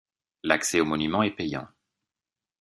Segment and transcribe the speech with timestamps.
[0.41, 1.67] L'accès au monument est payant.